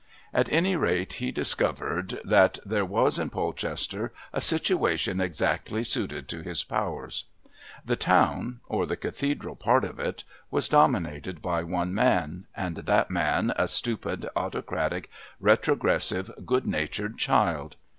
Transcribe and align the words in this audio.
At 0.33 0.51
any 0.51 0.75
rate 0.75 1.13
he 1.21 1.31
discovered 1.31 2.19
that 2.25 2.57
there 2.65 2.83
was 2.85 3.19
in 3.19 3.29
Polchester 3.29 4.11
a 4.33 4.41
situation 4.41 5.21
exactly 5.21 5.83
suited 5.83 6.27
to 6.29 6.41
his 6.41 6.63
powers. 6.63 7.25
The 7.85 7.95
town, 7.95 8.61
or 8.67 8.87
the 8.87 8.97
Cathedral 8.97 9.55
part 9.55 9.83
of 9.85 9.99
it, 9.99 10.23
was 10.49 10.67
dominated 10.67 11.39
by 11.39 11.61
one 11.61 11.93
man, 11.93 12.47
and 12.55 12.77
that 12.77 13.11
man 13.11 13.53
a 13.57 13.67
stupid, 13.67 14.27
autocratic, 14.35 15.07
retrogressive, 15.39 16.31
good 16.47 16.65
natured 16.65 17.19
child. 17.19 17.75